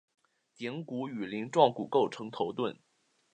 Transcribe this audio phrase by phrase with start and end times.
[0.55, 2.75] 顶骨与鳞状骨构成头盾。